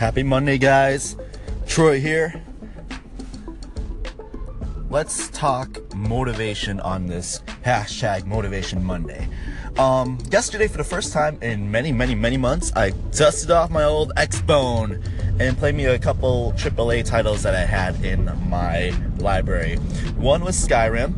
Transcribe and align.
Happy 0.00 0.22
Monday, 0.22 0.56
guys. 0.56 1.14
Troy 1.66 2.00
here. 2.00 2.42
Let's 4.88 5.28
talk 5.28 5.94
motivation 5.94 6.80
on 6.80 7.06
this 7.06 7.42
hashtag 7.66 8.24
Motivation 8.24 8.82
Monday. 8.82 9.28
Um, 9.76 10.16
yesterday, 10.30 10.68
for 10.68 10.78
the 10.78 10.84
first 10.84 11.12
time 11.12 11.36
in 11.42 11.70
many, 11.70 11.92
many, 11.92 12.14
many 12.14 12.38
months, 12.38 12.72
I 12.74 12.92
dusted 13.12 13.50
off 13.50 13.68
my 13.68 13.84
old 13.84 14.14
Xbone 14.16 15.04
and 15.38 15.58
played 15.58 15.74
me 15.74 15.84
a 15.84 15.98
couple 15.98 16.54
AAA 16.56 17.04
titles 17.04 17.42
that 17.42 17.54
I 17.54 17.66
had 17.66 18.02
in 18.02 18.24
my 18.48 18.94
library. 19.18 19.76
One 20.16 20.42
was 20.42 20.56
Skyrim, 20.56 21.12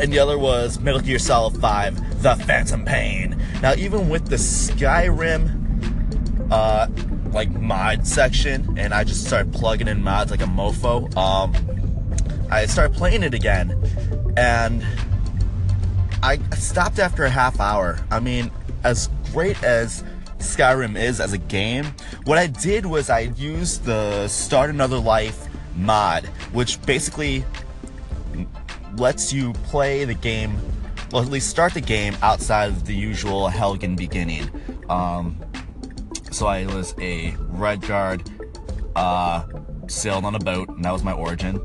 and 0.00 0.12
the 0.12 0.18
other 0.18 0.36
was 0.36 0.80
Metal 0.80 1.00
Gear 1.00 1.20
Solid 1.20 1.60
5 1.60 2.22
The 2.24 2.34
Phantom 2.44 2.84
Pain. 2.84 3.40
Now, 3.62 3.74
even 3.74 4.08
with 4.08 4.26
the 4.26 4.34
Skyrim 4.34 5.58
uh, 6.50 6.88
like 7.32 7.50
mod 7.50 8.06
section, 8.06 8.78
and 8.78 8.92
I 8.92 9.04
just 9.04 9.26
started 9.26 9.52
plugging 9.52 9.88
in 9.88 10.02
mods 10.02 10.30
like 10.30 10.42
a 10.42 10.46
mofo, 10.46 11.14
um, 11.16 11.54
I 12.50 12.64
started 12.66 12.96
playing 12.96 13.22
it 13.22 13.34
again, 13.34 13.76
and 14.36 14.84
I 16.22 16.38
stopped 16.56 16.98
after 16.98 17.24
a 17.24 17.30
half 17.30 17.60
hour. 17.60 17.98
I 18.10 18.20
mean, 18.20 18.50
as 18.84 19.10
great 19.32 19.62
as 19.62 20.02
Skyrim 20.38 20.98
is 20.98 21.20
as 21.20 21.32
a 21.32 21.38
game, 21.38 21.84
what 22.24 22.38
I 22.38 22.46
did 22.46 22.86
was 22.86 23.10
I 23.10 23.20
used 23.36 23.84
the 23.84 24.28
Start 24.28 24.70
Another 24.70 24.98
Life 24.98 25.46
mod, 25.76 26.26
which 26.52 26.80
basically 26.82 27.44
lets 28.96 29.32
you 29.32 29.52
play 29.64 30.04
the 30.04 30.14
game, 30.14 30.58
well, 31.12 31.22
at 31.22 31.28
least 31.28 31.50
start 31.50 31.74
the 31.74 31.80
game 31.80 32.16
outside 32.22 32.68
of 32.68 32.86
the 32.86 32.94
usual 32.94 33.48
Helgen 33.48 33.96
beginning. 33.96 34.50
Um, 34.88 35.38
so 36.30 36.46
I 36.46 36.66
was 36.66 36.94
a 36.98 37.32
Redguard, 37.32 38.26
uh, 38.96 39.44
sailed 39.88 40.24
on 40.24 40.34
a 40.34 40.38
boat, 40.38 40.68
and 40.68 40.84
that 40.84 40.92
was 40.92 41.02
my 41.02 41.12
origin. 41.12 41.60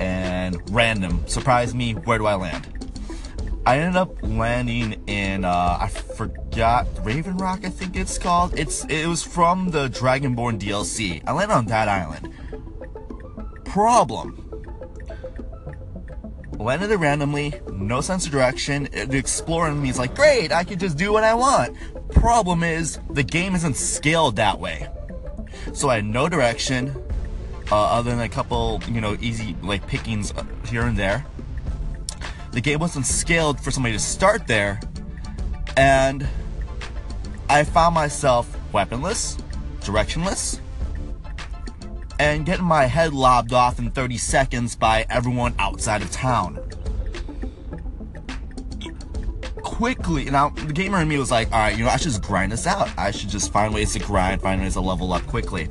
And 0.00 0.60
random, 0.70 1.26
surprise 1.26 1.74
me, 1.74 1.92
where 1.92 2.18
do 2.18 2.26
I 2.26 2.34
land? 2.34 2.82
I 3.64 3.78
ended 3.78 3.96
up 3.96 4.16
landing 4.22 5.04
in 5.06 5.44
uh, 5.44 5.78
I 5.80 5.88
forgot 5.88 6.88
Raven 7.02 7.36
Rock, 7.36 7.60
I 7.64 7.68
think 7.68 7.94
it's 7.94 8.18
called. 8.18 8.58
It's 8.58 8.84
it 8.86 9.06
was 9.06 9.22
from 9.22 9.70
the 9.70 9.88
Dragonborn 9.88 10.58
DLC. 10.58 11.22
I 11.26 11.32
landed 11.32 11.54
on 11.54 11.66
that 11.66 11.88
island. 11.88 12.34
Problem. 13.64 14.51
Landed 16.62 16.90
it 16.90 16.96
randomly, 16.96 17.54
no 17.72 18.00
sense 18.00 18.26
of 18.26 18.32
direction. 18.32 18.88
The 18.92 19.18
exploring 19.18 19.82
me 19.82 19.90
is 19.90 19.98
like, 19.98 20.14
great, 20.14 20.52
I 20.52 20.64
can 20.64 20.78
just 20.78 20.96
do 20.96 21.12
what 21.12 21.24
I 21.24 21.34
want. 21.34 21.76
Problem 22.10 22.62
is, 22.62 22.98
the 23.10 23.22
game 23.24 23.54
isn't 23.54 23.74
scaled 23.74 24.36
that 24.36 24.60
way. 24.60 24.88
So 25.72 25.88
I 25.88 25.96
had 25.96 26.04
no 26.04 26.28
direction, 26.28 26.94
uh, 27.70 27.76
other 27.76 28.10
than 28.10 28.20
a 28.20 28.28
couple, 28.28 28.80
you 28.88 29.00
know, 29.00 29.16
easy 29.20 29.56
like 29.62 29.86
pickings 29.86 30.32
here 30.68 30.82
and 30.82 30.96
there 30.96 31.26
the 32.52 32.60
game 32.60 32.78
wasn't 32.78 33.06
scaled 33.06 33.58
for 33.60 33.70
somebody 33.70 33.94
to 33.94 33.98
start 33.98 34.46
there, 34.46 34.80
and 35.76 36.28
I 37.48 37.64
found 37.64 37.94
myself 37.94 38.56
weaponless, 38.72 39.38
directionless, 39.80 40.60
and 42.22 42.46
getting 42.46 42.64
my 42.64 42.84
head 42.84 43.12
lobbed 43.12 43.52
off 43.52 43.80
in 43.80 43.90
30 43.90 44.16
seconds 44.16 44.76
by 44.76 45.04
everyone 45.10 45.52
outside 45.58 46.02
of 46.02 46.10
town. 46.12 46.56
Quickly, 49.56 50.26
now 50.26 50.50
the 50.50 50.72
gamer 50.72 51.00
in 51.00 51.08
me 51.08 51.18
was 51.18 51.32
like, 51.32 51.50
all 51.50 51.58
right, 51.58 51.76
you 51.76 51.84
know, 51.84 51.90
I 51.90 51.96
should 51.96 52.12
just 52.12 52.22
grind 52.22 52.52
this 52.52 52.64
out. 52.64 52.88
I 52.96 53.10
should 53.10 53.28
just 53.28 53.52
find 53.52 53.74
ways 53.74 53.94
to 53.94 53.98
grind, 53.98 54.40
find 54.40 54.62
ways 54.62 54.74
to 54.74 54.80
level 54.80 55.12
up 55.12 55.26
quickly. 55.26 55.68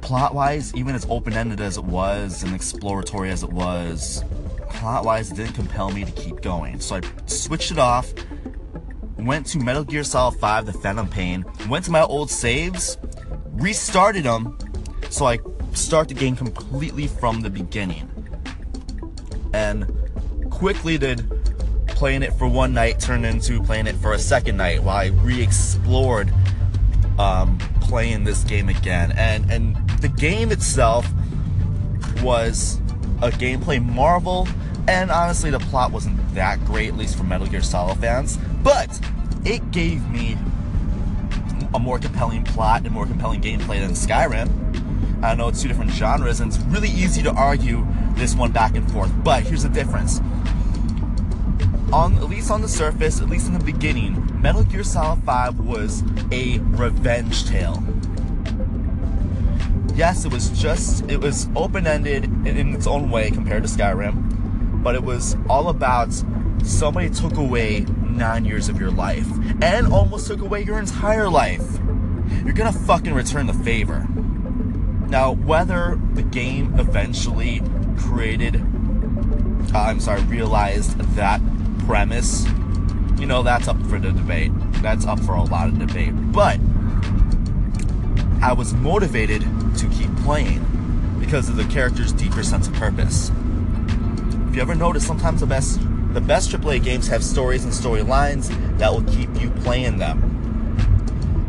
Plot 0.00 0.34
wise, 0.34 0.74
even 0.74 0.94
as 0.94 1.06
open 1.10 1.34
ended 1.34 1.60
as 1.60 1.76
it 1.76 1.84
was 1.84 2.42
and 2.42 2.54
exploratory 2.54 3.28
as 3.28 3.42
it 3.42 3.52
was, 3.52 4.24
plot 4.70 5.04
wise, 5.04 5.30
it 5.30 5.34
didn't 5.34 5.52
compel 5.52 5.90
me 5.90 6.06
to 6.06 6.12
keep 6.12 6.40
going. 6.40 6.80
So 6.80 6.96
I 6.96 7.00
switched 7.26 7.70
it 7.70 7.78
off, 7.78 8.14
went 9.18 9.44
to 9.48 9.58
Metal 9.58 9.84
Gear 9.84 10.04
Solid 10.04 10.40
5, 10.40 10.64
The 10.64 10.72
Phantom 10.72 11.06
Pain, 11.06 11.44
went 11.68 11.84
to 11.84 11.90
my 11.90 12.02
old 12.02 12.30
saves, 12.30 12.96
restarted 13.52 14.24
them, 14.24 14.56
so 15.10 15.26
I 15.26 15.38
start 15.72 16.08
the 16.08 16.14
game 16.14 16.36
completely 16.36 17.06
from 17.06 17.40
the 17.40 17.50
beginning. 17.50 18.10
And 19.52 19.86
quickly 20.50 20.98
did 20.98 21.30
playing 21.88 22.22
it 22.22 22.32
for 22.34 22.46
one 22.46 22.74
night 22.74 23.00
turn 23.00 23.24
into 23.24 23.62
playing 23.62 23.86
it 23.86 23.96
for 23.96 24.12
a 24.12 24.18
second 24.18 24.58
night 24.58 24.82
while 24.82 24.96
I 24.96 25.06
re-explored 25.06 26.32
um, 27.18 27.58
playing 27.80 28.24
this 28.24 28.44
game 28.44 28.68
again. 28.68 29.12
And 29.16 29.50
and 29.50 29.76
the 30.00 30.08
game 30.08 30.52
itself 30.52 31.08
was 32.22 32.78
a 33.22 33.30
gameplay 33.30 33.84
marvel 33.84 34.46
and 34.88 35.10
honestly, 35.10 35.50
the 35.50 35.58
plot 35.58 35.90
wasn't 35.90 36.16
that 36.34 36.64
great, 36.64 36.88
at 36.88 36.96
least 36.96 37.16
for 37.16 37.24
Metal 37.24 37.46
Gear 37.46 37.62
Solid 37.62 37.98
fans. 37.98 38.38
But 38.62 39.00
it 39.44 39.70
gave 39.72 40.08
me 40.10 40.36
a 41.74 41.78
more 41.78 41.98
compelling 41.98 42.44
plot 42.44 42.82
and 42.84 42.92
more 42.92 43.06
compelling 43.06 43.40
gameplay 43.40 43.80
than 43.80 43.92
Skyrim. 43.92 44.65
I 45.22 45.34
know 45.34 45.48
it's 45.48 45.62
two 45.62 45.68
different 45.68 45.90
genres, 45.92 46.40
and 46.40 46.52
it's 46.52 46.62
really 46.64 46.88
easy 46.88 47.22
to 47.22 47.30
argue 47.30 47.86
this 48.14 48.34
one 48.34 48.52
back 48.52 48.76
and 48.76 48.90
forth. 48.92 49.12
But 49.22 49.44
here's 49.44 49.62
the 49.62 49.68
difference. 49.68 50.20
On 51.92 52.16
at 52.16 52.28
least 52.28 52.50
on 52.50 52.62
the 52.62 52.68
surface, 52.68 53.20
at 53.20 53.28
least 53.28 53.46
in 53.46 53.58
the 53.58 53.64
beginning, 53.64 54.40
Metal 54.40 54.64
Gear 54.64 54.84
Solid 54.84 55.22
5 55.24 55.60
was 55.60 56.02
a 56.32 56.58
revenge 56.58 57.46
tale. 57.46 57.82
Yes, 59.94 60.24
it 60.24 60.32
was 60.32 60.50
just 60.50 61.08
it 61.10 61.20
was 61.20 61.48
open-ended 61.56 62.24
in 62.46 62.74
its 62.74 62.86
own 62.86 63.10
way 63.10 63.30
compared 63.30 63.62
to 63.62 63.68
Skyrim 63.68 64.36
but 64.86 64.94
it 64.94 65.02
was 65.02 65.36
all 65.48 65.68
about 65.68 66.12
somebody 66.62 67.10
took 67.10 67.36
away 67.38 67.80
nine 68.08 68.44
years 68.44 68.68
of 68.68 68.78
your 68.78 68.92
life 68.92 69.26
and 69.60 69.92
almost 69.92 70.28
took 70.28 70.40
away 70.42 70.62
your 70.62 70.78
entire 70.78 71.28
life. 71.28 71.80
You're 72.44 72.52
gonna 72.52 72.70
fucking 72.70 73.12
return 73.12 73.48
the 73.48 73.52
favor. 73.52 74.06
Now, 75.08 75.32
whether 75.32 76.00
the 76.14 76.22
game 76.22 76.78
eventually 76.78 77.62
created, 77.98 78.56
uh, 79.74 79.78
I'm 79.78 80.00
sorry, 80.00 80.22
realized 80.22 80.98
that 81.14 81.40
premise, 81.86 82.44
you 83.18 83.26
know, 83.26 83.42
that's 83.42 83.68
up 83.68 83.80
for 83.86 83.98
the 83.98 84.12
debate. 84.12 84.50
That's 84.82 85.06
up 85.06 85.20
for 85.20 85.34
a 85.34 85.44
lot 85.44 85.68
of 85.68 85.78
debate. 85.78 86.12
But 86.32 86.58
I 88.42 88.52
was 88.52 88.74
motivated 88.74 89.42
to 89.42 89.88
keep 89.90 90.14
playing 90.18 90.64
because 91.20 91.48
of 91.48 91.56
the 91.56 91.64
character's 91.64 92.12
deeper 92.12 92.42
sense 92.42 92.68
of 92.68 92.74
purpose 92.74 93.30
If 94.48 94.54
you 94.54 94.62
ever 94.62 94.74
notice, 94.74 95.06
sometimes 95.06 95.40
the 95.40 95.46
best 95.46 95.80
the 96.12 96.20
best 96.20 96.50
AAA 96.50 96.82
games 96.82 97.08
have 97.08 97.22
stories 97.22 97.64
and 97.64 97.72
storylines 97.72 98.48
that 98.78 98.90
will 98.90 99.02
keep 99.02 99.28
you 99.38 99.50
playing 99.50 99.98
them. 99.98 100.32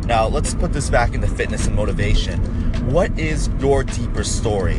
Now, 0.06 0.26
let's 0.26 0.52
put 0.52 0.74
this 0.74 0.90
back 0.90 1.14
into 1.14 1.26
fitness 1.26 1.66
and 1.66 1.74
motivation. 1.74 2.67
What 2.88 3.18
is 3.18 3.50
your 3.60 3.84
deeper 3.84 4.24
story? 4.24 4.78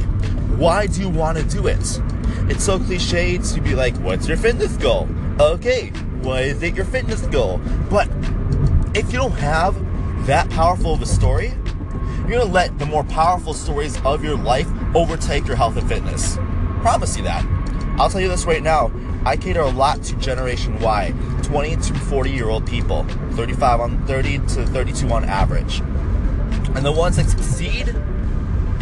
Why 0.58 0.88
do 0.88 1.00
you 1.00 1.10
want 1.10 1.38
to 1.38 1.44
do 1.44 1.68
it? 1.68 2.02
It's 2.50 2.64
so 2.64 2.80
cliche 2.80 3.38
to 3.38 3.62
be 3.62 3.76
like, 3.76 3.96
what's 3.98 4.28
your 4.28 4.36
fitness 4.36 4.76
goal? 4.78 5.08
Okay, 5.40 5.90
what 6.24 6.42
is 6.42 6.64
it 6.64 6.74
your 6.74 6.86
fitness 6.86 7.22
goal? 7.28 7.62
But 7.88 8.10
if 8.96 9.14
you 9.14 9.20
don't 9.20 9.34
have 9.34 9.76
that 10.26 10.50
powerful 10.50 10.92
of 10.96 11.04
a 11.04 11.06
story, 11.06 11.54
you're 12.28 12.40
gonna 12.40 12.46
let 12.46 12.80
the 12.80 12.88
more 12.88 13.04
powerful 13.04 13.54
stories 13.54 14.02
of 14.04 14.24
your 14.24 14.38
life 14.38 14.68
overtake 14.96 15.46
your 15.46 15.56
health 15.56 15.78
and 15.78 15.88
fitness. 15.88 16.36
Promise 16.82 17.16
you 17.16 17.24
that. 17.26 17.46
I'll 18.00 18.10
tell 18.10 18.22
you 18.22 18.28
this 18.28 18.46
right 18.46 18.64
now. 18.64 18.92
I 19.24 19.38
cater 19.38 19.62
a 19.62 19.70
lot 19.70 20.02
to 20.06 20.16
Generation 20.16 20.80
Y, 20.80 21.14
20 21.44 21.76
to 21.76 21.94
40 21.94 22.32
year 22.32 22.50
old 22.50 22.66
people, 22.66 23.04
35 23.34 23.82
on 23.82 24.08
30 24.08 24.40
to 24.40 24.66
32 24.66 25.08
on 25.12 25.26
average. 25.26 25.84
And 26.76 26.86
the 26.86 26.92
ones 26.92 27.18
that 27.18 27.30
succeed 27.30 27.88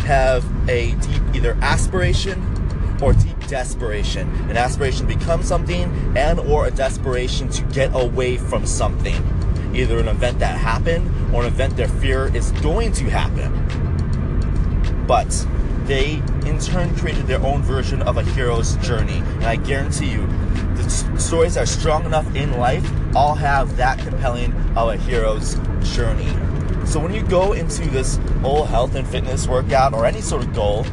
have 0.05 0.45
a 0.69 0.91
deep 0.91 1.21
either 1.35 1.57
aspiration 1.61 2.41
or 3.01 3.13
deep 3.13 3.47
desperation. 3.47 4.29
An 4.49 4.57
aspiration 4.57 5.07
to 5.07 5.15
become 5.15 5.43
something 5.43 5.83
and 6.17 6.39
or 6.39 6.67
a 6.67 6.71
desperation 6.71 7.49
to 7.49 7.63
get 7.65 7.93
away 7.93 8.37
from 8.37 8.65
something. 8.65 9.15
Either 9.73 9.99
an 9.99 10.07
event 10.07 10.39
that 10.39 10.57
happened 10.57 11.09
or 11.33 11.41
an 11.41 11.47
event 11.47 11.75
their 11.75 11.87
fear 11.87 12.33
is 12.35 12.51
going 12.63 12.91
to 12.93 13.05
happen. 13.09 13.53
But 15.05 15.47
they 15.85 16.21
in 16.45 16.59
turn 16.59 16.95
created 16.95 17.27
their 17.27 17.41
own 17.41 17.61
version 17.61 18.01
of 18.01 18.17
a 18.17 18.23
hero's 18.23 18.75
journey. 18.77 19.17
And 19.17 19.45
I 19.45 19.55
guarantee 19.55 20.11
you, 20.11 20.25
the 20.75 20.89
stories 21.17 21.55
that 21.55 21.63
are 21.63 21.65
strong 21.65 22.05
enough 22.05 22.35
in 22.35 22.57
life 22.57 22.89
all 23.15 23.35
have 23.35 23.77
that 23.77 23.99
compelling 23.99 24.53
of 24.75 24.89
a 24.89 24.97
hero's 24.97 25.55
journey. 25.93 26.29
So 26.87 27.01
when 27.01 27.13
you 27.13 27.21
go 27.21 27.51
into 27.51 27.85
this 27.89 28.15
whole 28.41 28.63
health 28.63 28.95
and 28.95 29.05
fitness 29.05 29.45
workout 29.45 29.93
or 29.93 30.05
any 30.05 30.21
sort 30.21 30.43
of 30.43 30.53
goal, 30.55 30.85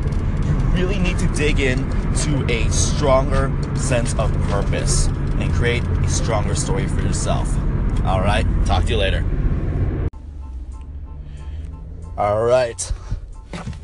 you 0.45 0.53
really 0.75 0.99
need 0.99 1.21
to 1.21 1.29
dig 1.29 1.61
in 1.61 1.79
to 2.17 2.45
a 2.53 2.69
stronger 2.71 3.53
sense 3.77 4.13
of 4.17 4.33
purpose 4.49 5.07
and 5.07 5.53
create 5.53 5.85
a 5.85 6.09
stronger 6.09 6.57
story 6.57 6.89
for 6.89 7.01
yourself. 7.01 7.49
All 8.05 8.21
right, 8.21 8.45
talk 8.67 8.85
to 8.85 8.91
you 8.91 8.97
later. 8.97 9.25
All 12.19 12.45
right. 12.45 12.93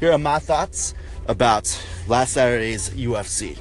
Here 0.01 0.11
are 0.13 0.19
my 0.19 0.41
thoughts 0.41 0.95
about 1.29 1.81
last 2.09 2.33
Saturday's 2.33 2.91
UFC. 2.91 3.57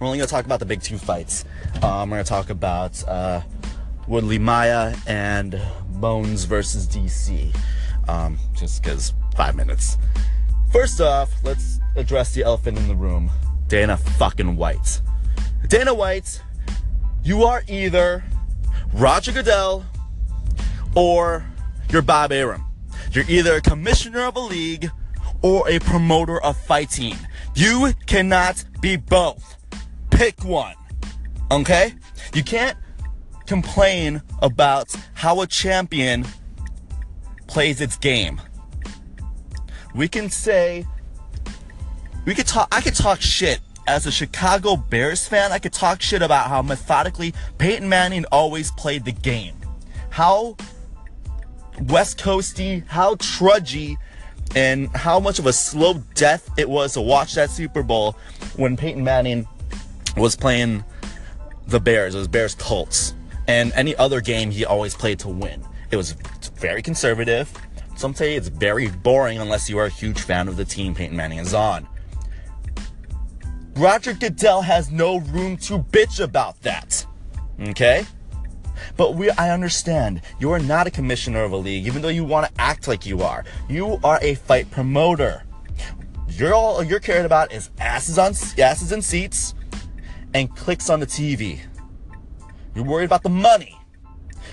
We're 0.00 0.06
only 0.06 0.18
to 0.18 0.26
talk 0.26 0.46
about 0.46 0.60
the 0.60 0.66
big 0.66 0.80
two 0.80 0.96
fights. 0.96 1.44
Um, 1.82 2.08
we're 2.08 2.22
to 2.22 2.28
talk 2.28 2.48
about 2.48 3.06
uh, 3.06 3.42
Woodley 4.08 4.38
Maia 4.38 4.94
and 5.06 5.60
Bones 5.94 6.44
versus 6.44 6.86
DC. 6.86 7.54
Um, 8.08 8.38
just 8.54 8.82
because 8.82 9.14
five 9.36 9.54
minutes. 9.54 9.96
First 10.72 11.00
off, 11.00 11.30
let's 11.44 11.78
address 11.96 12.34
the 12.34 12.42
elephant 12.42 12.78
in 12.78 12.88
the 12.88 12.94
room 12.94 13.30
Dana 13.68 13.96
fucking 13.96 14.56
White. 14.56 15.00
Dana 15.68 15.94
White, 15.94 16.42
you 17.22 17.44
are 17.44 17.62
either 17.68 18.24
Roger 18.92 19.32
Goodell 19.32 19.84
or 20.94 21.44
you're 21.90 22.02
Bob 22.02 22.32
Arum. 22.32 22.64
You're 23.12 23.28
either 23.28 23.56
a 23.56 23.60
commissioner 23.60 24.24
of 24.24 24.36
a 24.36 24.40
league 24.40 24.90
or 25.42 25.68
a 25.68 25.78
promoter 25.78 26.40
of 26.42 26.56
fighting. 26.56 27.16
You 27.54 27.92
cannot 28.06 28.64
be 28.80 28.96
both. 28.96 29.56
Pick 30.10 30.44
one. 30.44 30.74
Okay? 31.50 31.94
You 32.34 32.42
can't 32.42 32.76
complain 33.46 34.22
about 34.40 34.94
how 35.14 35.40
a 35.40 35.46
champion 35.46 36.26
plays 37.46 37.80
its 37.80 37.96
game. 37.96 38.40
We 39.94 40.08
can 40.08 40.30
say 40.30 40.86
we 42.24 42.34
could 42.34 42.46
talk 42.46 42.68
I 42.72 42.80
could 42.80 42.94
talk 42.94 43.20
shit 43.20 43.60
as 43.86 44.06
a 44.06 44.12
Chicago 44.12 44.76
Bears 44.76 45.26
fan. 45.26 45.52
I 45.52 45.58
could 45.58 45.72
talk 45.72 46.00
shit 46.00 46.22
about 46.22 46.48
how 46.48 46.62
methodically 46.62 47.34
Peyton 47.58 47.88
Manning 47.88 48.24
always 48.32 48.70
played 48.72 49.04
the 49.04 49.12
game. 49.12 49.56
How 50.10 50.56
West 51.88 52.18
Coasty, 52.18 52.86
how 52.86 53.16
trudgy, 53.16 53.96
and 54.54 54.88
how 54.94 55.18
much 55.18 55.38
of 55.38 55.46
a 55.46 55.52
slow 55.52 55.94
death 56.14 56.48
it 56.58 56.68
was 56.68 56.94
to 56.94 57.00
watch 57.00 57.34
that 57.34 57.50
Super 57.50 57.82
Bowl 57.82 58.16
when 58.56 58.76
Peyton 58.76 59.02
Manning 59.02 59.46
was 60.16 60.36
playing 60.36 60.84
the 61.66 61.80
Bears. 61.80 62.14
It 62.14 62.18
was 62.18 62.28
Bears 62.28 62.54
Colts. 62.54 63.14
And 63.48 63.72
any 63.74 63.96
other 63.96 64.20
game 64.20 64.50
he 64.50 64.64
always 64.64 64.94
played 64.94 65.18
to 65.20 65.28
win. 65.28 65.64
It 65.90 65.96
was 65.96 66.12
very 66.56 66.82
conservative. 66.82 67.52
Some 67.96 68.14
say 68.14 68.34
it's 68.34 68.48
very 68.48 68.88
boring 68.88 69.38
unless 69.38 69.68
you 69.68 69.78
are 69.78 69.86
a 69.86 69.90
huge 69.90 70.20
fan 70.20 70.48
of 70.48 70.56
the 70.56 70.64
team 70.64 70.94
Peyton 70.94 71.16
Manning 71.16 71.38
is 71.38 71.54
on. 71.54 71.86
Roger 73.76 74.12
Goodell 74.12 74.62
has 74.62 74.90
no 74.90 75.18
room 75.18 75.56
to 75.58 75.78
bitch 75.78 76.22
about 76.22 76.60
that. 76.62 77.06
Okay? 77.60 78.04
But 78.96 79.14
we, 79.14 79.30
I 79.30 79.50
understand 79.50 80.22
you 80.38 80.50
are 80.50 80.58
not 80.58 80.86
a 80.86 80.90
commissioner 80.90 81.44
of 81.44 81.52
a 81.52 81.56
league, 81.56 81.86
even 81.86 82.02
though 82.02 82.08
you 82.08 82.24
want 82.24 82.46
to 82.46 82.60
act 82.60 82.88
like 82.88 83.06
you 83.06 83.22
are. 83.22 83.44
You 83.68 83.98
are 84.04 84.18
a 84.22 84.34
fight 84.34 84.70
promoter. 84.70 85.44
You're 86.28 86.54
all 86.54 86.82
you're 86.82 87.00
caring 87.00 87.26
about 87.26 87.52
is 87.52 87.70
asses 87.78 88.18
on 88.18 88.32
asses 88.58 88.92
in 88.92 89.02
seats 89.02 89.54
and 90.34 90.54
clicks 90.56 90.88
on 90.88 91.00
the 91.00 91.06
TV. 91.06 91.60
You're 92.74 92.84
worried 92.84 93.06
about 93.06 93.22
the 93.22 93.28
money. 93.28 93.78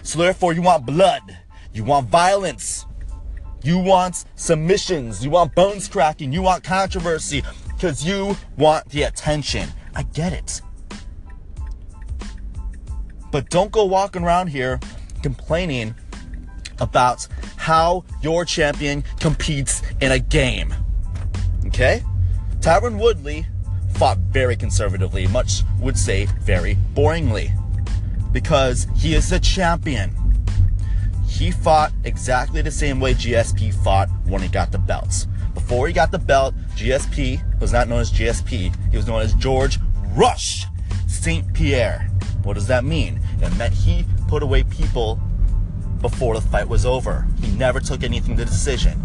So 0.03 0.19
therefore 0.19 0.53
you 0.53 0.61
want 0.61 0.85
blood. 0.85 1.37
You 1.73 1.83
want 1.83 2.09
violence. 2.09 2.85
You 3.63 3.77
want 3.77 4.25
submissions. 4.35 5.23
You 5.23 5.31
want 5.31 5.55
bones 5.55 5.87
cracking. 5.87 6.31
You 6.31 6.41
want 6.41 6.63
controversy 6.63 7.43
because 7.67 8.03
you 8.05 8.35
want 8.57 8.89
the 8.89 9.03
attention. 9.03 9.69
I 9.95 10.03
get 10.03 10.33
it. 10.33 10.61
But 13.31 13.49
don't 13.49 13.71
go 13.71 13.85
walking 13.85 14.23
around 14.23 14.47
here 14.47 14.79
complaining 15.21 15.95
about 16.79 17.27
how 17.57 18.05
your 18.21 18.45
champion 18.45 19.03
competes 19.19 19.81
in 20.01 20.11
a 20.11 20.19
game. 20.19 20.73
Okay? 21.67 22.03
Tyron 22.59 22.99
Woodley 22.99 23.45
fought 23.95 24.17
very 24.17 24.55
conservatively, 24.55 25.27
much 25.27 25.63
would 25.79 25.97
say 25.97 26.25
very 26.41 26.77
boringly, 26.93 27.53
because 28.31 28.87
he 28.95 29.13
is 29.13 29.31
a 29.31 29.39
champion. 29.39 30.15
He 31.27 31.51
fought 31.51 31.91
exactly 32.03 32.61
the 32.61 32.71
same 32.71 32.99
way 32.99 33.13
GSP 33.13 33.73
fought 33.83 34.09
when 34.25 34.41
he 34.41 34.47
got 34.47 34.71
the 34.71 34.77
belts. 34.77 35.27
Before 35.53 35.87
he 35.87 35.93
got 35.93 36.11
the 36.11 36.19
belt, 36.19 36.55
GSP 36.75 37.59
was 37.59 37.71
not 37.73 37.87
known 37.87 37.99
as 37.99 38.11
GSP, 38.11 38.91
he 38.91 38.97
was 38.97 39.07
known 39.07 39.21
as 39.21 39.33
George 39.35 39.79
Rush 40.15 40.65
St. 41.07 41.53
Pierre. 41.53 42.09
What 42.43 42.53
does 42.53 42.67
that 42.67 42.85
mean? 42.85 43.19
It 43.41 43.55
meant 43.57 43.73
he 43.73 44.05
put 44.27 44.41
away 44.41 44.63
people 44.63 45.19
before 46.01 46.35
the 46.35 46.41
fight 46.41 46.67
was 46.67 46.85
over. 46.85 47.27
He 47.41 47.51
never 47.51 47.79
took 47.79 48.03
anything 48.03 48.37
to 48.37 48.45
decision. 48.45 48.99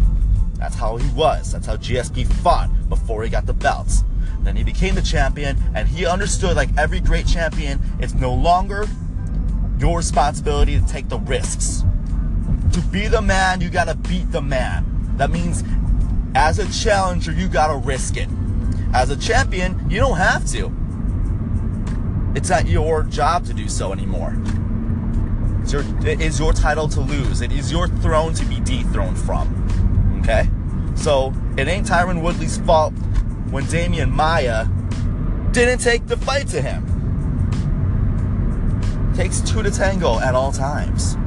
That's 0.57 0.75
how 0.75 0.95
he 0.95 1.09
was. 1.13 1.51
That's 1.51 1.67
how 1.67 1.75
GSP 1.75 2.25
fought 2.41 2.69
before 2.87 3.23
he 3.23 3.29
got 3.29 3.45
the 3.45 3.53
belts. 3.53 4.03
Then 4.41 4.55
he 4.55 4.63
became 4.63 4.95
the 4.95 5.01
champion, 5.01 5.57
and 5.73 5.87
he 5.87 6.05
understood, 6.05 6.55
like 6.55 6.69
every 6.77 6.99
great 6.99 7.27
champion, 7.27 7.81
it's 7.99 8.13
no 8.13 8.33
longer 8.33 8.87
your 9.79 9.97
responsibility 9.97 10.79
to 10.79 10.85
take 10.87 11.09
the 11.09 11.19
risks. 11.19 11.83
To 12.73 12.81
be 12.91 13.07
the 13.07 13.21
man, 13.21 13.61
you 13.61 13.69
gotta 13.69 13.95
beat 13.95 14.31
the 14.31 14.41
man. 14.41 14.85
That 15.17 15.31
means, 15.31 15.63
as 16.35 16.59
a 16.59 16.71
challenger, 16.71 17.31
you 17.31 17.47
gotta 17.47 17.77
risk 17.77 18.17
it. 18.17 18.29
As 18.93 19.09
a 19.09 19.17
champion, 19.17 19.89
you 19.89 19.99
don't 19.99 20.17
have 20.17 20.45
to. 20.51 20.71
It's 22.35 22.49
not 22.49 22.67
your 22.67 23.03
job 23.03 23.45
to 23.45 23.53
do 23.53 23.69
so 23.69 23.91
anymore. 23.93 24.35
It's 25.61 25.73
your, 25.73 25.83
it 26.05 26.21
is 26.21 26.39
your 26.39 26.53
title 26.53 26.87
to 26.89 27.01
lose. 27.01 27.41
It 27.41 27.51
is 27.51 27.71
your 27.71 27.87
throne 27.87 28.33
to 28.35 28.45
be 28.45 28.59
dethroned 28.59 29.17
from. 29.17 30.19
Okay? 30.21 30.49
So 30.95 31.33
it 31.57 31.67
ain't 31.67 31.87
Tyron 31.87 32.21
Woodley's 32.21 32.57
fault 32.59 32.93
when 33.49 33.63
Demian 33.65 34.11
Maia 34.11 34.65
didn't 35.51 35.79
take 35.79 36.07
the 36.07 36.17
fight 36.17 36.47
to 36.49 36.61
him. 36.61 36.94
Takes 39.15 39.41
two 39.41 39.63
to 39.63 39.71
tango 39.71 40.19
at 40.19 40.35
all 40.35 40.51
times. 40.51 41.17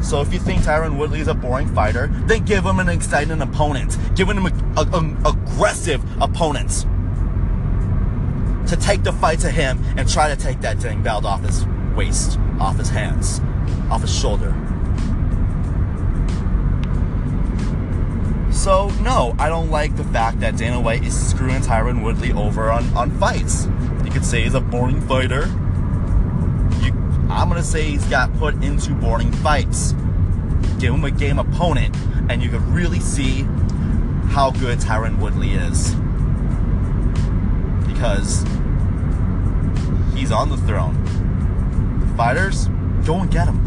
So 0.00 0.20
if 0.20 0.32
you 0.32 0.38
think 0.38 0.62
Tyron 0.62 0.96
Woodley 0.96 1.20
is 1.20 1.28
a 1.28 1.34
boring 1.34 1.68
fighter, 1.68 2.08
then 2.26 2.44
give 2.44 2.64
him 2.64 2.78
an 2.78 2.88
exciting 2.88 3.40
opponent. 3.40 3.96
Give 4.14 4.28
him 4.28 4.46
an 4.46 5.26
aggressive 5.26 6.02
opponent 6.20 6.86
to 8.68 8.76
take 8.76 9.02
the 9.02 9.12
fight 9.12 9.40
to 9.40 9.50
him 9.50 9.82
and 9.96 10.08
try 10.08 10.28
to 10.28 10.36
take 10.36 10.60
that 10.60 10.78
dang 10.78 11.02
belt 11.02 11.24
off 11.24 11.42
his 11.42 11.66
waist, 11.96 12.38
off 12.60 12.76
his 12.78 12.88
hands, 12.88 13.40
off 13.90 14.02
his 14.02 14.14
shoulder. 14.14 14.54
So, 18.52 18.90
no, 19.02 19.34
I 19.38 19.48
don't 19.48 19.70
like 19.70 19.96
the 19.96 20.04
fact 20.04 20.40
that 20.40 20.56
Dana 20.56 20.80
White 20.80 21.04
is 21.04 21.30
screwing 21.30 21.60
Tyron 21.60 22.02
Woodley 22.02 22.32
over 22.32 22.70
on, 22.70 22.84
on 22.96 23.10
fights. 23.18 23.66
You 24.04 24.10
could 24.10 24.24
say 24.24 24.42
he's 24.42 24.54
a 24.54 24.60
boring 24.60 25.00
fighter. 25.02 25.48
I'm 27.30 27.48
going 27.48 27.60
to 27.60 27.66
say 27.66 27.82
he's 27.82 28.04
got 28.06 28.32
put 28.38 28.54
into 28.62 28.92
boring 28.94 29.32
fights. 29.32 29.92
Give 30.78 30.94
him 30.94 31.04
a 31.04 31.10
game 31.10 31.38
opponent, 31.38 31.94
and 32.30 32.42
you 32.42 32.48
could 32.48 32.62
really 32.62 33.00
see 33.00 33.42
how 34.30 34.50
good 34.50 34.78
Tyron 34.78 35.18
Woodley 35.18 35.52
is. 35.52 35.94
Because 37.86 38.44
he's 40.14 40.32
on 40.32 40.48
the 40.48 40.56
throne. 40.56 40.94
The 42.00 42.06
Fighters, 42.16 42.68
go 43.04 43.20
and 43.20 43.30
get 43.30 43.48
him. 43.48 43.64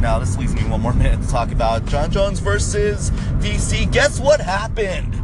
Now, 0.00 0.18
this 0.18 0.36
leaves 0.36 0.54
me 0.54 0.62
one 0.64 0.80
more 0.82 0.92
minute 0.94 1.22
to 1.22 1.28
talk 1.28 1.52
about 1.52 1.86
Jon 1.86 2.10
Jones 2.10 2.40
versus 2.40 3.10
DC. 3.40 3.90
Guess 3.92 4.20
what 4.20 4.40
happened? 4.40 5.14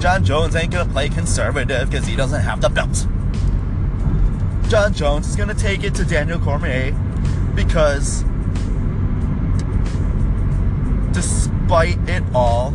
Jon 0.00 0.24
Jones 0.24 0.56
ain't 0.56 0.72
gonna 0.72 0.90
play 0.90 1.10
conservative 1.10 1.90
because 1.90 2.06
he 2.06 2.16
doesn't 2.16 2.40
have 2.40 2.62
the 2.62 2.70
belt. 2.70 3.06
Jon 4.70 4.94
Jones 4.94 5.26
is 5.26 5.34
gonna 5.34 5.52
take 5.52 5.82
it 5.82 5.96
to 5.96 6.04
Daniel 6.04 6.38
Cormier 6.38 6.92
because, 7.56 8.22
despite 11.10 11.98
it 12.08 12.22
all, 12.32 12.70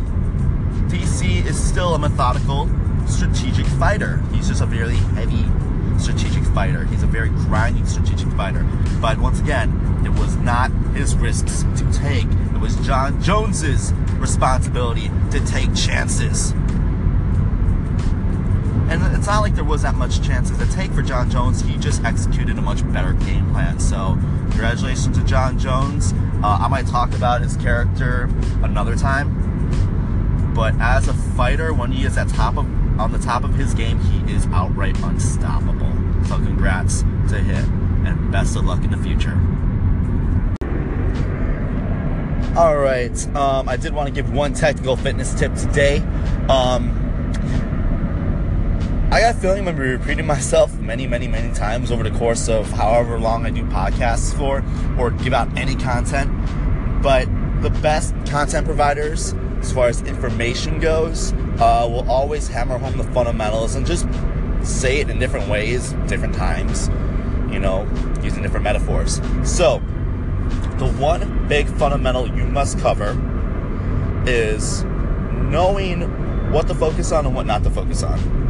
DC 0.88 1.46
is 1.46 1.58
still 1.58 1.94
a 1.94 1.98
methodical, 1.98 2.68
strategic 3.06 3.64
fighter. 3.78 4.22
He's 4.30 4.48
just 4.48 4.60
a 4.60 4.66
very 4.66 4.96
heavy 5.16 5.46
strategic 5.98 6.44
fighter. 6.52 6.84
He's 6.84 7.02
a 7.02 7.06
very 7.06 7.30
grinding 7.30 7.86
strategic 7.86 8.28
fighter. 8.32 8.66
But 9.00 9.18
once 9.18 9.40
again, 9.40 10.02
it 10.04 10.10
was 10.10 10.36
not 10.36 10.70
his 10.94 11.16
risks 11.16 11.62
to 11.76 11.92
take. 11.94 12.26
It 12.54 12.60
was 12.60 12.76
Jon 12.86 13.22
Jones's 13.22 13.94
responsibility 14.18 15.10
to 15.30 15.40
take 15.46 15.74
chances. 15.74 16.52
And 18.88 19.02
it's 19.16 19.26
not 19.26 19.40
like 19.40 19.54
there 19.54 19.64
was 19.64 19.82
that 19.82 19.96
much 19.96 20.22
chances 20.22 20.58
to 20.58 20.66
take 20.72 20.92
for 20.92 21.02
Jon 21.02 21.28
Jones. 21.28 21.60
He 21.60 21.76
just 21.76 22.04
executed 22.04 22.56
a 22.56 22.62
much 22.62 22.88
better 22.92 23.14
game 23.14 23.50
plan. 23.50 23.80
So, 23.80 24.16
congratulations 24.50 25.18
to 25.18 25.24
Jon 25.24 25.58
Jones. 25.58 26.12
Uh, 26.42 26.58
I 26.60 26.68
might 26.68 26.86
talk 26.86 27.12
about 27.14 27.42
his 27.42 27.56
character 27.56 28.30
another 28.62 28.94
time. 28.94 30.52
But 30.54 30.74
as 30.80 31.08
a 31.08 31.14
fighter, 31.14 31.74
when 31.74 31.90
he 31.90 32.04
is 32.04 32.16
at 32.16 32.28
top 32.28 32.56
of 32.56 32.66
on 32.98 33.12
the 33.12 33.18
top 33.18 33.44
of 33.44 33.54
his 33.54 33.74
game, 33.74 33.98
he 33.98 34.32
is 34.32 34.46
outright 34.46 34.98
unstoppable. 35.02 35.92
So 36.26 36.36
congrats 36.36 37.02
to 37.28 37.38
him 37.38 38.06
and 38.06 38.32
best 38.32 38.56
of 38.56 38.64
luck 38.64 38.82
in 38.84 38.90
the 38.90 38.96
future. 38.96 39.38
All 42.56 42.78
right. 42.78 43.36
Um, 43.36 43.68
I 43.68 43.76
did 43.76 43.92
want 43.92 44.06
to 44.06 44.14
give 44.14 44.32
one 44.32 44.54
technical 44.54 44.96
fitness 44.96 45.34
tip 45.34 45.54
today. 45.56 45.98
Um, 46.48 47.02
I 49.16 49.20
got 49.20 49.36
a 49.36 49.38
feeling 49.38 49.60
I'm 49.60 49.64
going 49.64 49.76
to 49.76 49.82
be 49.82 49.88
repeating 49.88 50.26
myself 50.26 50.78
many, 50.78 51.06
many, 51.06 51.26
many 51.26 51.50
times 51.54 51.90
over 51.90 52.02
the 52.02 52.10
course 52.18 52.50
of 52.50 52.70
however 52.70 53.18
long 53.18 53.46
I 53.46 53.50
do 53.50 53.62
podcasts 53.62 54.36
for 54.36 54.62
or 55.00 55.10
give 55.10 55.32
out 55.32 55.56
any 55.56 55.74
content. 55.74 56.30
But 57.02 57.24
the 57.62 57.70
best 57.80 58.14
content 58.26 58.66
providers, 58.66 59.32
as 59.60 59.72
far 59.72 59.88
as 59.88 60.02
information 60.02 60.80
goes, 60.80 61.32
uh, 61.32 61.88
will 61.90 62.06
always 62.10 62.46
hammer 62.48 62.76
home 62.76 62.98
the 62.98 63.04
fundamentals 63.04 63.74
and 63.74 63.86
just 63.86 64.06
say 64.60 65.00
it 65.00 65.08
in 65.08 65.18
different 65.18 65.48
ways, 65.48 65.92
different 66.08 66.34
times, 66.34 66.88
you 67.50 67.58
know, 67.58 67.88
using 68.22 68.42
different 68.42 68.64
metaphors. 68.64 69.22
So, 69.44 69.78
the 70.76 70.94
one 70.98 71.48
big 71.48 71.68
fundamental 71.68 72.28
you 72.36 72.44
must 72.44 72.78
cover 72.80 73.18
is 74.26 74.84
knowing 75.32 76.02
what 76.52 76.68
to 76.68 76.74
focus 76.74 77.12
on 77.12 77.24
and 77.24 77.34
what 77.34 77.46
not 77.46 77.64
to 77.64 77.70
focus 77.70 78.02
on. 78.02 78.45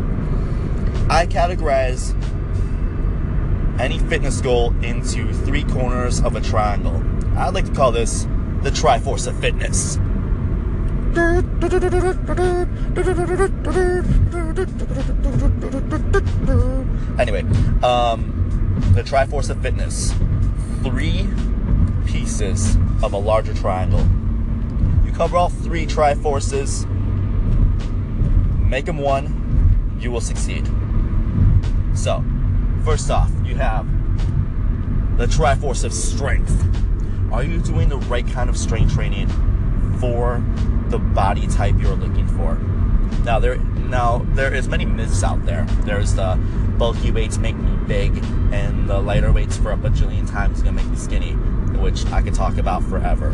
I 1.09 1.27
categorize 1.27 2.15
any 3.81 3.99
fitness 3.99 4.41
goal 4.41 4.75
into 4.83 5.33
three 5.33 5.63
corners 5.65 6.21
of 6.21 6.35
a 6.35 6.41
triangle. 6.41 7.03
I'd 7.37 7.55
like 7.55 7.67
to 7.67 7.73
call 7.73 7.93
this 7.93 8.25
the 8.63 8.71
Triforce 8.71 9.27
of 9.29 9.39
Fitness. 9.39 9.99
Anyway, 17.19 17.43
um, 17.83 18.93
the 18.95 19.03
Triforce 19.03 19.51
of 19.51 19.63
Fitness. 19.63 20.13
Three 20.83 21.29
pieces 22.07 22.77
of 23.03 23.13
a 23.13 23.19
larger 23.19 23.55
triangle. 23.55 24.05
You 25.07 25.13
cover 25.13 25.37
all 25.37 25.51
three 25.51 25.87
Triforces, 25.87 26.89
make 28.69 28.87
them 28.87 28.99
one, 28.99 29.97
you 30.01 30.11
will 30.11 30.21
succeed. 30.21 30.69
So, 31.97 32.23
first 32.85 33.11
off, 33.11 33.33
you 33.43 33.57
have 33.57 33.87
the 35.17 35.27
Triforce 35.27 35.83
of 35.83 35.93
Strength. 35.95 36.63
Are 37.33 37.43
you 37.43 37.59
doing 37.59 37.89
the 37.89 37.97
right 37.97 38.27
kind 38.29 38.51
of 38.51 38.57
strength 38.57 38.95
training 38.95 39.29
for 39.99 40.45
the 40.89 40.99
body 40.99 41.47
type 41.47 41.75
you're 41.79 41.97
looking 41.97 42.27
for? 42.29 42.55
Now 43.25 43.39
there 43.39 43.57
now 43.57 44.27
there 44.35 44.55
is 44.55 44.69
many 44.69 44.85
myths 44.85 45.25
out 45.25 45.45
there. 45.47 45.65
There's 45.85 46.15
the 46.15 46.39
bulky 46.79 47.11
weights 47.11 47.39
make 47.39 47.57
me 47.57 47.77
big 47.87 48.23
and 48.53 48.89
the 48.89 49.01
lighter 49.01 49.33
weights 49.33 49.57
for 49.57 49.73
a 49.73 49.77
bajillion 49.77 50.31
times 50.31 50.63
gonna 50.63 50.77
make 50.77 50.87
me 50.87 50.97
skinny, 50.97 51.33
which 51.81 52.05
I 52.07 52.21
could 52.21 52.35
talk 52.35 52.59
about 52.59 52.85
forever. 52.85 53.31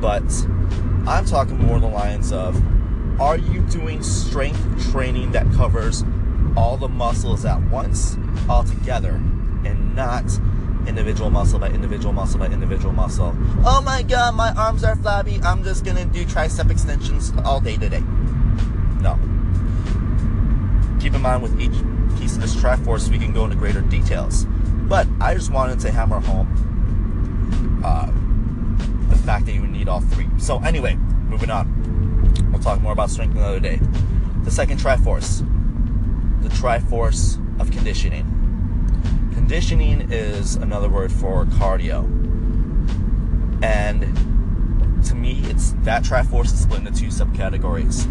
But 0.00 0.22
I'm 1.06 1.24
talking 1.26 1.58
more 1.58 1.80
the 1.80 1.88
lines 1.88 2.32
of 2.32 2.62
are 3.20 3.36
you 3.36 3.60
doing 3.62 4.02
strength 4.02 4.92
training 4.92 5.32
that 5.32 5.52
covers 5.52 6.04
all 6.58 6.76
the 6.76 6.88
muscles 6.88 7.44
at 7.44 7.62
once, 7.70 8.18
all 8.48 8.64
together, 8.64 9.12
and 9.64 9.94
not 9.94 10.24
individual 10.88 11.30
muscle 11.30 11.56
by 11.58 11.68
individual 11.68 12.12
muscle 12.12 12.40
by 12.40 12.46
individual 12.46 12.92
muscle. 12.92 13.32
Oh 13.64 13.80
my 13.80 14.02
god, 14.02 14.34
my 14.34 14.52
arms 14.54 14.82
are 14.82 14.96
flabby. 14.96 15.40
I'm 15.44 15.62
just 15.62 15.84
gonna 15.84 16.04
do 16.04 16.24
tricep 16.24 16.68
extensions 16.68 17.32
all 17.44 17.60
day 17.60 17.76
today. 17.76 18.02
No. 19.00 19.16
Keep 21.00 21.14
in 21.14 21.22
mind 21.22 21.44
with 21.44 21.60
each 21.60 21.78
piece 22.18 22.34
of 22.34 22.40
this 22.40 22.56
Triforce, 22.56 23.08
we 23.08 23.18
can 23.18 23.32
go 23.32 23.44
into 23.44 23.54
greater 23.54 23.80
details. 23.82 24.44
But 24.88 25.06
I 25.20 25.34
just 25.34 25.52
wanted 25.52 25.78
to 25.80 25.92
hammer 25.92 26.18
home 26.18 26.48
uh, 27.84 28.06
the 29.10 29.22
fact 29.22 29.46
that 29.46 29.52
you 29.52 29.64
need 29.64 29.88
all 29.88 30.00
three. 30.00 30.26
So, 30.38 30.58
anyway, 30.64 30.96
moving 31.28 31.50
on. 31.50 32.50
We'll 32.50 32.60
talk 32.60 32.80
more 32.80 32.92
about 32.92 33.10
strength 33.10 33.36
another 33.36 33.60
day. 33.60 33.78
The 34.42 34.50
second 34.50 34.80
Triforce, 34.80 35.47
the 36.42 36.48
Triforce 36.48 37.38
of 37.60 37.70
conditioning. 37.70 38.24
Conditioning 39.34 40.12
is 40.12 40.56
another 40.56 40.88
word 40.88 41.10
for 41.10 41.44
cardio. 41.46 42.04
And 43.62 44.02
to 45.04 45.14
me, 45.14 45.40
it's 45.44 45.72
that 45.82 46.04
Triforce 46.04 46.46
is 46.46 46.62
split 46.62 46.86
into 46.86 46.92
two 46.92 47.08
subcategories. 47.08 48.06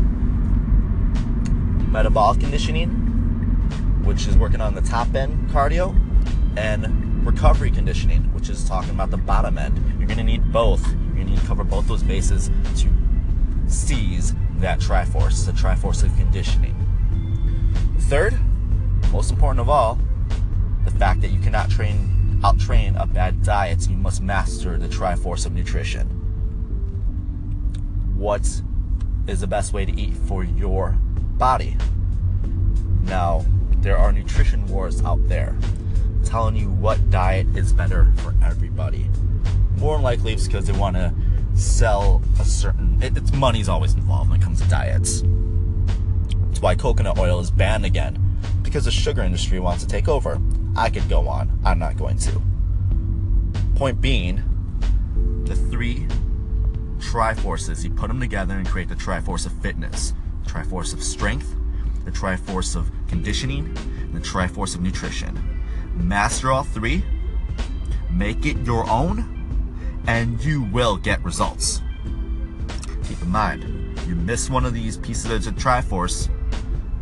Metabolic 1.89 2.39
conditioning, 2.39 2.89
which 4.03 4.27
is 4.27 4.37
working 4.37 4.61
on 4.61 4.75
the 4.75 4.81
top 4.81 5.13
end 5.15 5.49
cardio, 5.49 5.95
and 6.57 7.25
recovery 7.25 7.71
conditioning, 7.71 8.23
which 8.33 8.49
is 8.49 8.67
talking 8.67 8.91
about 8.91 9.11
the 9.11 9.17
bottom 9.17 9.57
end. 9.57 9.81
You're 9.99 10.07
to 10.07 10.23
need 10.23 10.51
both. 10.51 10.85
You're 11.15 11.23
to 11.23 11.31
need 11.31 11.39
to 11.39 11.45
cover 11.45 11.63
both 11.63 11.87
those 11.87 12.03
bases 12.03 12.49
to 12.77 12.89
seize 13.67 14.33
that 14.57 14.79
Triforce, 14.79 15.45
the 15.45 15.51
Triforce 15.51 16.03
of 16.03 16.15
conditioning. 16.17 16.76
Third, 18.07 18.39
most 19.11 19.31
important 19.31 19.59
of 19.59 19.67
all, 19.67 19.99
the 20.85 20.91
fact 20.91 21.19
that 21.19 21.27
you 21.27 21.41
cannot 21.41 21.69
train 21.69 22.39
out 22.41 22.57
train 22.57 22.95
a 22.95 23.05
bad 23.05 23.43
diet, 23.43 23.89
you 23.89 23.97
must 23.97 24.21
master 24.21 24.77
the 24.77 24.87
Triforce 24.87 25.45
of 25.45 25.51
nutrition. 25.51 26.07
What 28.15 28.61
is 29.27 29.41
the 29.41 29.47
best 29.47 29.73
way 29.73 29.83
to 29.83 29.91
eat 29.99 30.13
for 30.13 30.45
your 30.45 30.91
body? 31.37 31.75
Now, 33.01 33.45
there 33.79 33.97
are 33.97 34.13
nutrition 34.13 34.65
wars 34.67 35.01
out 35.01 35.27
there 35.27 35.57
telling 36.23 36.55
you 36.55 36.69
what 36.69 37.09
diet 37.09 37.47
is 37.57 37.73
better 37.73 38.09
for 38.19 38.33
everybody. 38.41 39.09
More 39.79 39.95
than 39.95 40.03
likely, 40.03 40.31
it's 40.31 40.47
because 40.47 40.65
they 40.65 40.71
want 40.71 40.95
to 40.95 41.13
sell 41.55 42.21
a 42.39 42.45
certain. 42.45 43.03
It, 43.03 43.17
it's 43.17 43.33
money's 43.33 43.67
always 43.67 43.95
involved 43.95 44.29
when 44.29 44.39
it 44.39 44.43
comes 44.43 44.61
to 44.61 44.67
diets. 44.69 45.23
That's 46.57 46.63
why 46.63 46.73
coconut 46.73 47.19
oil 47.19 47.39
is 47.39 47.51
banned 47.51 47.85
again 47.85 48.17
because 48.63 48.85
the 48.85 48.91
sugar 48.91 49.21
industry 49.21 49.59
wants 49.59 49.83
to 49.83 49.87
take 49.87 50.07
over. 50.07 50.41
I 50.75 50.89
could 50.89 51.07
go 51.07 51.27
on. 51.27 51.59
I'm 51.63 51.77
not 51.77 51.97
going 51.97 52.17
to. 52.17 52.41
Point 53.75 54.01
being, 54.01 54.41
the 55.45 55.55
three 55.55 56.07
Triforces, 56.97 57.83
you 57.83 57.91
put 57.91 58.07
them 58.07 58.19
together 58.19 58.55
and 58.55 58.67
create 58.67 58.89
the 58.89 58.95
Triforce 58.95 59.45
of 59.45 59.51
fitness, 59.61 60.15
the 60.45 60.49
Triforce 60.49 60.95
of 60.95 61.03
strength, 61.03 61.55
the 62.05 62.11
Triforce 62.11 62.75
of 62.75 62.89
conditioning, 63.07 63.71
the 64.11 64.19
Triforce 64.19 64.73
of 64.73 64.81
nutrition. 64.81 65.39
Master 65.93 66.51
all 66.51 66.63
three, 66.63 67.03
make 68.09 68.47
it 68.47 68.57
your 68.65 68.89
own, 68.89 70.01
and 70.07 70.43
you 70.43 70.63
will 70.63 70.97
get 70.97 71.23
results. 71.23 71.83
Keep 73.03 73.21
in 73.21 73.29
mind, 73.29 73.99
you 74.07 74.15
miss 74.15 74.49
one 74.49 74.65
of 74.65 74.73
these 74.73 74.97
pieces 74.97 75.29
of 75.29 75.43
the 75.43 75.51
Triforce, 75.61 76.31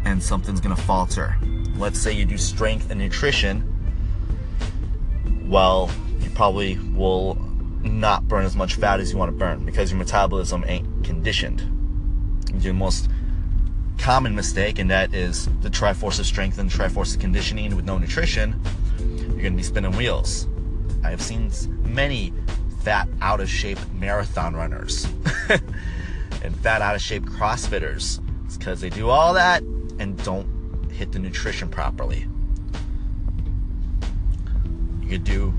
and 0.06 0.22
something's 0.22 0.62
gonna 0.62 0.76
falter 0.76 1.36
let's 1.78 2.00
say 2.00 2.12
you 2.12 2.26
do 2.26 2.38
strength 2.38 2.90
and 2.90 3.00
nutrition, 3.00 3.64
well, 5.48 5.92
you 6.22 6.30
probably 6.32 6.78
will 6.94 7.36
not 7.82 8.28
burn 8.28 8.46
as 8.46 8.56
much 8.56 8.76
fat 8.76 9.00
as 9.00 9.12
you 9.12 9.18
want 9.18 9.32
to 9.32 9.38
burn 9.38 9.64
because 9.66 9.92
your 9.92 10.00
metabolism 10.00 10.64
ain't 10.68 11.04
conditioned. 11.04 11.62
Your 12.60 12.74
most 12.74 13.10
common 13.98 14.36
mistake, 14.36 14.80
and 14.80 14.90
that 14.90 15.14
is 15.14 15.48
the 15.62 15.70
Triforce 15.70 16.20
of 16.20 16.26
strength 16.26 16.58
and 16.58 16.70
Triforce 16.70 17.16
of 17.16 17.22
conditioning 17.22 17.76
with 17.76 17.86
no 17.86 17.98
nutrition. 17.98 18.60
You're 19.00 19.52
to 19.52 19.52
be 19.52 19.64
spinning 19.64 19.96
wheels. 19.96 20.48
I 21.04 21.10
have 21.10 21.22
seen 21.22 21.52
many 21.84 22.34
fat, 22.82 23.08
out 23.22 23.42
of 23.42 23.50
shape 23.50 23.80
marathon 23.94 24.56
runners 24.56 25.06
and 26.42 26.56
fat, 26.62 26.82
out 26.82 26.96
of 26.96 27.02
shape 27.02 27.24
CrossFitters. 27.26 28.20
It's 28.46 28.58
because 28.58 28.82
they 28.82 28.90
do 28.90 29.10
all 29.10 29.34
that 29.34 29.62
and 30.00 30.22
don't 30.24 30.92
hit 30.92 31.12
the 31.12 31.20
nutrition 31.20 31.70
properly. 31.70 32.28
You 35.02 35.10
could 35.10 35.24
do 35.24 35.54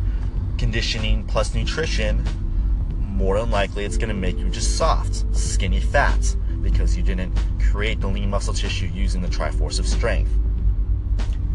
conditioning 0.58 1.24
plus 1.24 1.54
nutrition. 1.54 2.24
More 2.98 3.40
than 3.40 3.50
likely, 3.50 3.84
it's 3.84 3.96
going 3.96 4.08
to 4.08 4.14
make 4.14 4.38
you 4.38 4.48
just 4.50 4.76
soft, 4.76 5.24
skinny 5.34 5.80
fat 5.80 6.36
because 6.62 6.96
you 6.96 7.02
didn't 7.02 7.32
create 7.60 8.00
the 8.00 8.08
lean 8.08 8.28
muscle 8.28 8.52
tissue 8.52 8.90
using 8.92 9.22
the 9.22 9.28
Triforce 9.28 9.78
of 9.78 9.86
Strength. 9.86 10.32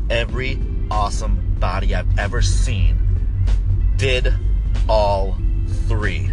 Every 0.09 0.59
awesome 0.89 1.55
body 1.59 1.93
I've 1.93 2.17
ever 2.17 2.41
seen 2.41 2.97
did 3.97 4.33
all 4.87 5.37
three 5.87 6.31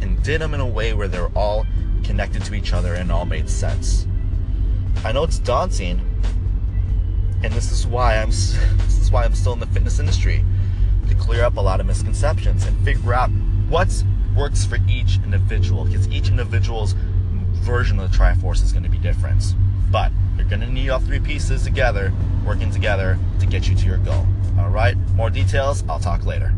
and 0.00 0.22
did 0.22 0.40
them 0.40 0.54
in 0.54 0.60
a 0.60 0.66
way 0.66 0.94
where 0.94 1.08
they're 1.08 1.36
all 1.36 1.66
connected 2.02 2.44
to 2.44 2.54
each 2.54 2.72
other 2.72 2.94
and 2.94 3.10
all 3.10 3.24
made 3.24 3.48
sense. 3.50 4.06
I 5.04 5.12
know 5.12 5.22
it's 5.22 5.38
daunting, 5.38 6.00
and 7.42 7.52
this 7.52 7.70
is 7.70 7.86
why 7.86 8.16
I'm 8.16 8.30
this 8.30 8.98
is 9.00 9.10
why 9.10 9.24
I'm 9.24 9.34
still 9.34 9.52
in 9.52 9.60
the 9.60 9.66
fitness 9.66 9.98
industry 9.98 10.44
to 11.08 11.14
clear 11.14 11.44
up 11.44 11.56
a 11.56 11.60
lot 11.60 11.80
of 11.80 11.86
misconceptions 11.86 12.66
and 12.66 12.76
figure 12.84 13.14
out 13.14 13.30
what 13.68 14.04
works 14.36 14.64
for 14.64 14.78
each 14.88 15.16
individual 15.24 15.84
because 15.84 16.08
each 16.08 16.28
individual's 16.28 16.94
version 17.62 17.98
of 17.98 18.10
the 18.10 18.16
Triforce 18.16 18.62
is 18.62 18.72
going 18.72 18.84
to 18.84 18.90
be 18.90 18.98
different. 18.98 19.54
But 19.90 20.12
you're 20.36 20.46
going 20.46 20.60
to 20.60 20.66
need 20.66 20.90
all 20.90 21.00
three 21.00 21.20
pieces 21.20 21.62
together, 21.62 22.12
working 22.44 22.70
together 22.70 23.18
to 23.40 23.46
get 23.46 23.68
you 23.68 23.74
to 23.76 23.86
your 23.86 23.98
goal. 23.98 24.26
All 24.58 24.68
right, 24.68 24.96
more 25.14 25.30
details, 25.30 25.84
I'll 25.88 26.00
talk 26.00 26.24
later. 26.24 26.52